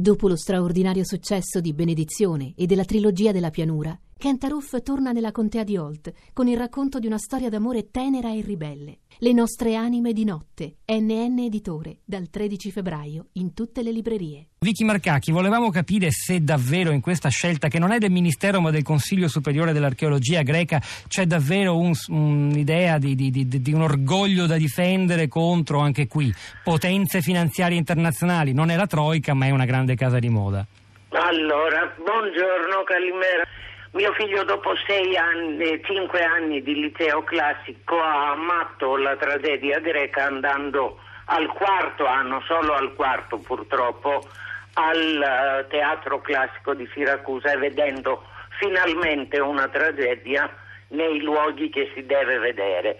[0.00, 5.32] Dopo lo straordinario successo di Benedizione e della trilogia della pianura, Kent Aruf torna nella
[5.32, 8.98] contea di Holt con il racconto di una storia d'amore tenera e ribelle.
[9.16, 14.48] Le nostre anime di notte, NN Editore, dal 13 febbraio in tutte le librerie.
[14.58, 18.70] Vicky Marcacchi, volevamo capire se davvero in questa scelta, che non è del Ministero ma
[18.70, 24.44] del Consiglio Superiore dell'Archeologia greca, c'è davvero un, un'idea di, di, di, di un orgoglio
[24.44, 26.30] da difendere contro anche qui
[26.62, 28.52] potenze finanziarie internazionali.
[28.52, 30.66] Non è la Troica ma è una grande casa di moda.
[31.08, 33.69] Allora, buongiorno Calimera.
[33.92, 34.72] Mio figlio dopo
[35.18, 42.40] anni, cinque anni di liceo classico ha amato la tragedia greca andando al quarto anno,
[42.46, 44.28] solo al quarto purtroppo,
[44.74, 48.22] al uh, teatro classico di Siracusa e vedendo
[48.60, 50.48] finalmente una tragedia
[50.88, 52.96] nei luoghi che si deve vedere.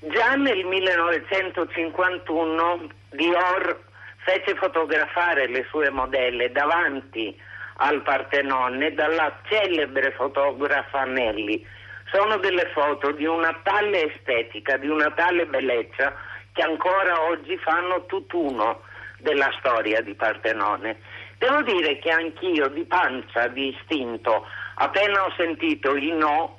[0.00, 3.80] Già nel 1951 Dior
[4.18, 7.40] fece fotografare le sue modelle davanti
[7.76, 11.66] al Partenone dalla celebre fotografa Nelli.
[12.12, 16.14] Sono delle foto di una tale estetica, di una tale bellezza
[16.52, 18.82] che ancora oggi fanno tutt'uno
[19.18, 20.98] della storia di Partenone.
[21.38, 26.58] Devo dire che anch'io di pancia, di istinto, appena ho sentito il no,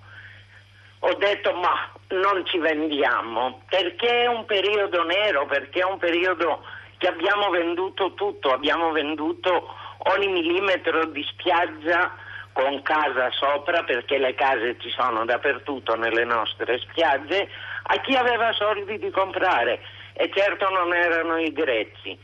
[0.99, 6.63] ho detto ma non ci vendiamo, perché è un periodo nero, perché è un periodo
[6.97, 12.13] che abbiamo venduto tutto, abbiamo venduto ogni millimetro di spiaggia
[12.53, 17.49] con casa sopra, perché le case ci sono dappertutto nelle nostre spiagge,
[17.83, 19.81] a chi aveva soldi di comprare
[20.13, 22.17] e certo non erano i greci.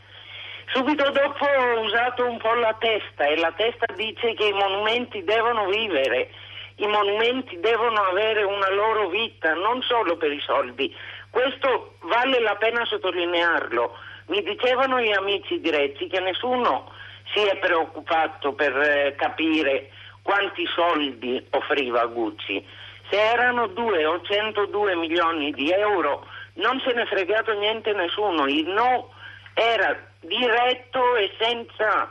[0.68, 5.22] Subito dopo ho usato un po' la testa e la testa dice che i monumenti
[5.26, 6.30] devono vivere,
[6.76, 10.96] i monumenti devono avere una loro vita, non solo per i soldi.
[11.30, 13.98] Questo vale la pena sottolinearlo.
[14.28, 16.90] Mi dicevano gli amici greci che nessuno
[17.34, 19.90] si è preoccupato per eh, capire
[20.22, 22.66] quanti soldi offriva Gucci.
[23.10, 28.48] Se erano 2 o 102 milioni di euro non se ne è fregato niente nessuno,
[28.48, 29.12] il no
[29.54, 32.10] era diretto e senza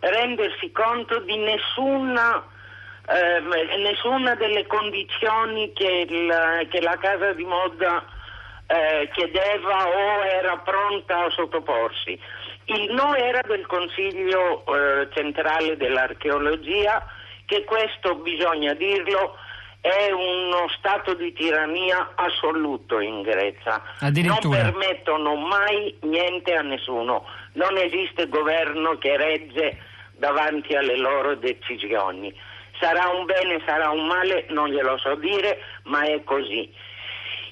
[0.00, 2.44] rendersi conto di nessuna,
[3.08, 3.40] eh,
[3.78, 8.04] nessuna delle condizioni che, il, che, la casa di moda
[8.70, 12.18] eh, chiedeva o era pronta a sottoporsi.
[12.66, 17.04] Il no era del Consiglio eh, centrale dell'archeologia,
[17.46, 19.36] che questo bisogna dirlo
[19.80, 23.82] è uno stato di tirannia assoluto in Grecia.
[24.52, 27.24] Non permettono mai niente a nessuno.
[27.54, 29.78] Non esiste governo che regge
[30.12, 32.32] davanti alle loro decisioni.
[32.78, 36.72] Sarà un bene, sarà un male, non glielo so dire, ma è così.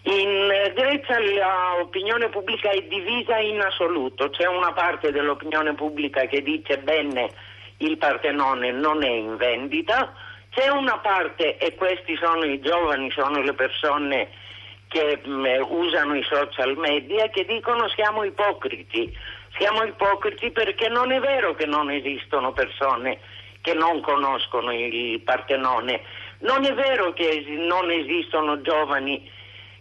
[0.03, 6.79] In Grecia l'opinione pubblica è divisa in assoluto, c'è una parte dell'opinione pubblica che dice
[6.79, 7.31] bene
[7.79, 10.13] il Partenone non è in vendita,
[10.51, 14.29] c'è una parte, e questi sono i giovani, sono le persone
[14.89, 19.17] che mh, mm, usano i social media, che dicono siamo ipocriti,
[19.59, 23.19] siamo ipocriti perché non è vero che non esistono persone
[23.61, 26.01] che non conoscono il Partenone,
[26.39, 26.73] non è.
[26.73, 29.31] Vero che non esistono giovani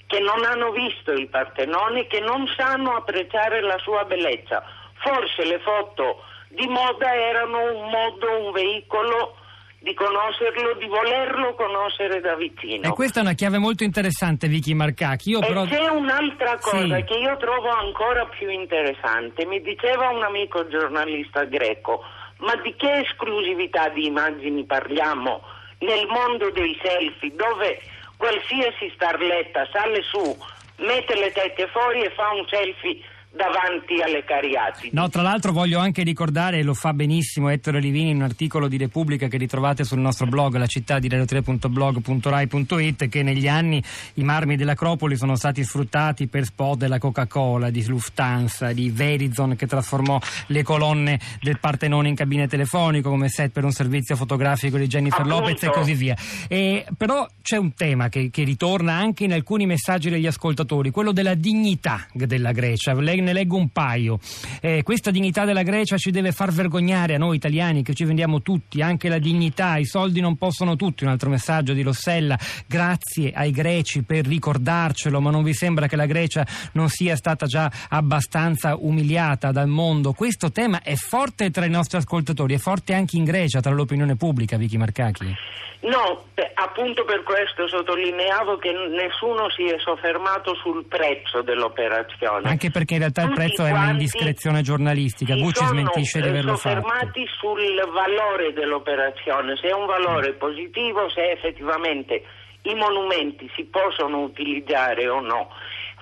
[0.07, 4.63] che non hanno visto il Partenone, che non sanno apprezzare la sua bellezza.
[4.95, 9.35] Forse le foto di moda erano un modo, un veicolo
[9.79, 12.87] di conoscerlo, di volerlo conoscere da vicino.
[12.87, 15.31] E questa è una chiave molto interessante, Vicky Marcachi.
[15.31, 15.65] Io però...
[15.65, 17.03] E c'è un'altra cosa sì.
[17.03, 19.45] che io trovo ancora più interessante.
[19.45, 22.03] Mi diceva un amico giornalista greco,
[22.39, 25.41] ma di che esclusività di immagini parliamo
[25.79, 27.79] nel mondo dei selfie, dove
[28.17, 30.37] qualsiasi starletta sale su,
[30.77, 32.99] mette le tette fuori e fa un selfie
[33.31, 34.89] davanti alle cariatidi.
[34.93, 38.67] No, tra l'altro voglio anche ricordare, e lo fa benissimo Ettore Livini in un articolo
[38.67, 43.81] di Repubblica che ritrovate sul nostro blog, la città di radio3.blog.rai.it, che negli anni
[44.15, 49.67] i marmi dell'Acropoli sono stati sfruttati per spot della Coca-Cola, di Lufthansa, di Verizon che
[49.67, 54.87] trasformò le colonne del Partenone in cabine telefonico come set per un servizio fotografico di
[54.87, 55.39] Jennifer Appunto.
[55.39, 56.15] Lopez e così via.
[56.47, 61.11] E, però c'è un tema che, che ritorna anche in alcuni messaggi degli ascoltatori, quello
[61.11, 62.93] della dignità della Grecia.
[62.93, 64.19] Lei ne leggo un paio.
[64.61, 68.41] Eh, questa dignità della Grecia ci deve far vergognare a noi italiani che ci vendiamo
[68.41, 71.03] tutti, anche la dignità, i soldi non possono tutti.
[71.03, 75.95] Un altro messaggio di Rossella, grazie ai greci per ricordarcelo, ma non vi sembra che
[75.95, 80.13] la Grecia non sia stata già abbastanza umiliata dal mondo?
[80.13, 84.15] Questo tema è forte tra i nostri ascoltatori, è forte anche in Grecia, tra l'opinione
[84.15, 85.35] pubblica, Vicky Marcachi.
[85.79, 86.25] No,
[86.55, 92.49] appunto per questo sottolineavo che nessuno si è soffermato sul prezzo dell'operazione.
[92.49, 95.35] Anche perché in realtà il prezzo è un'indiscrezione giornalistica.
[95.35, 96.81] Gucci smentisce di averlo fatto.
[96.81, 102.23] Sono fermati sul valore dell'operazione, se è un valore positivo, se effettivamente
[102.63, 105.49] i monumenti si possono utilizzare o no.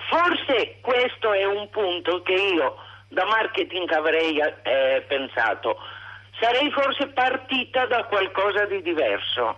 [0.10, 2.75] Forse questo è un punto che io
[3.10, 5.78] da marketing avrei eh, pensato.
[6.40, 9.58] Sarei forse partita da qualcosa di diverso,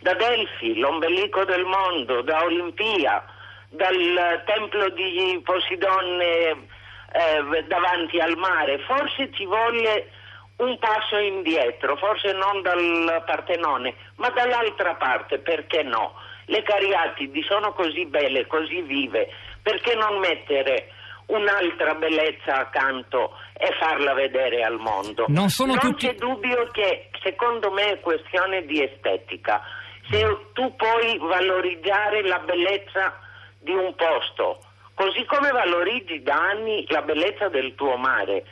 [0.00, 3.24] da Delfi, l'ombelico del mondo, da Olimpia,
[3.70, 6.71] dal templo di Posidonne
[7.12, 8.78] eh, davanti al mare.
[8.80, 10.10] Forse ci volle
[10.56, 16.14] un passo indietro, forse non dal Partenone, ma dall'altra parte, perché no?
[16.46, 19.28] Le Cariatidi sono così belle, così vive,
[19.62, 20.88] perché non mettere
[21.26, 25.24] un'altra bellezza accanto e farla vedere al mondo?
[25.28, 26.06] Non, non tutti...
[26.06, 29.62] c'è dubbio che secondo me è questione di estetica.
[30.10, 30.20] Se
[30.52, 33.18] tu puoi valorizzare la bellezza
[33.58, 34.58] di un posto,
[34.94, 38.44] così come valorizzi da anni la bellezza del tuo mare,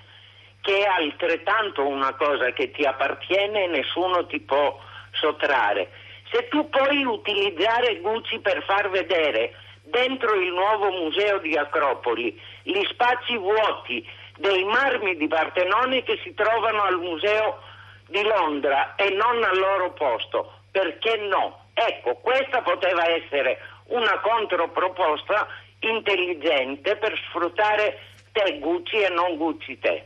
[0.60, 4.78] che è altrettanto una cosa che ti appartiene e nessuno ti può
[5.12, 5.90] sottrarre.
[6.30, 12.82] Se tu puoi utilizzare Gucci per far vedere dentro il nuovo museo di Acropoli gli
[12.90, 17.60] spazi vuoti dei marmi di Partenone che si trovano al museo
[18.06, 21.66] di Londra e non al loro posto, perché no?
[21.74, 25.46] Ecco, questa poteva essere una controproposta
[25.80, 27.98] intelligente per sfruttare
[28.32, 30.04] te Gucci e non Gucci te.